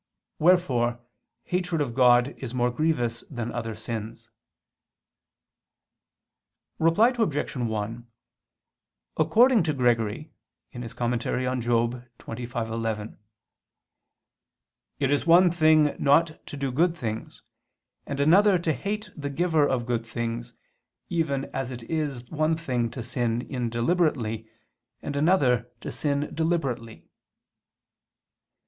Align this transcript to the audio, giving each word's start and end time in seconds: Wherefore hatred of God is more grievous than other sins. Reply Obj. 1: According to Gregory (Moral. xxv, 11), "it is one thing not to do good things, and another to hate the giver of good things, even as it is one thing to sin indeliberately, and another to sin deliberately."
Wherefore 0.39 0.99
hatred 1.43 1.79
of 1.79 1.93
God 1.93 2.29
is 2.39 2.55
more 2.55 2.71
grievous 2.71 3.23
than 3.29 3.51
other 3.51 3.75
sins. 3.75 4.31
Reply 6.79 7.13
Obj. 7.15 7.55
1: 7.55 8.07
According 9.17 9.61
to 9.61 9.73
Gregory 9.73 10.33
(Moral. 10.73 10.89
xxv, 10.89 12.67
11), 12.71 13.17
"it 14.97 15.11
is 15.11 15.27
one 15.27 15.51
thing 15.51 15.95
not 15.99 16.47
to 16.47 16.57
do 16.57 16.71
good 16.71 16.95
things, 16.95 17.43
and 18.07 18.19
another 18.19 18.57
to 18.57 18.73
hate 18.73 19.11
the 19.15 19.29
giver 19.29 19.67
of 19.69 19.85
good 19.85 20.03
things, 20.03 20.55
even 21.09 21.45
as 21.53 21.69
it 21.69 21.83
is 21.83 22.27
one 22.31 22.55
thing 22.57 22.89
to 22.89 23.03
sin 23.03 23.41
indeliberately, 23.47 24.49
and 25.03 25.15
another 25.15 25.71
to 25.81 25.91
sin 25.91 26.33
deliberately." 26.33 27.07